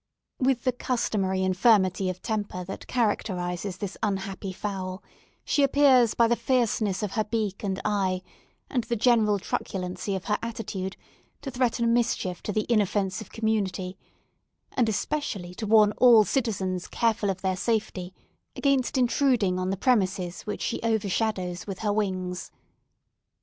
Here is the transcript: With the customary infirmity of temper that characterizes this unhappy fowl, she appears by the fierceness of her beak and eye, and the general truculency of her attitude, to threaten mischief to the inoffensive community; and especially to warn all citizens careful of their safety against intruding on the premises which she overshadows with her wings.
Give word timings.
With 0.39 0.63
the 0.63 0.71
customary 0.71 1.43
infirmity 1.43 2.09
of 2.09 2.23
temper 2.23 2.63
that 2.63 2.87
characterizes 2.87 3.77
this 3.77 3.95
unhappy 4.01 4.51
fowl, 4.51 5.03
she 5.45 5.61
appears 5.61 6.15
by 6.15 6.27
the 6.27 6.35
fierceness 6.35 7.03
of 7.03 7.11
her 7.11 7.23
beak 7.23 7.63
and 7.63 7.79
eye, 7.85 8.23
and 8.67 8.83
the 8.85 8.95
general 8.95 9.37
truculency 9.37 10.15
of 10.15 10.25
her 10.25 10.39
attitude, 10.41 10.97
to 11.43 11.51
threaten 11.51 11.93
mischief 11.93 12.41
to 12.41 12.51
the 12.51 12.65
inoffensive 12.67 13.29
community; 13.31 13.95
and 14.71 14.89
especially 14.89 15.53
to 15.53 15.67
warn 15.67 15.91
all 15.99 16.23
citizens 16.23 16.87
careful 16.87 17.29
of 17.29 17.41
their 17.43 17.55
safety 17.55 18.11
against 18.55 18.97
intruding 18.97 19.59
on 19.59 19.69
the 19.69 19.77
premises 19.77 20.41
which 20.47 20.63
she 20.63 20.81
overshadows 20.81 21.67
with 21.67 21.77
her 21.85 21.93
wings. 21.93 22.49